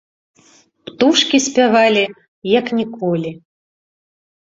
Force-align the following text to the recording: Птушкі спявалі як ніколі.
Птушкі 0.85 1.37
спявалі 1.47 2.03
як 2.53 2.65
ніколі. 2.79 3.31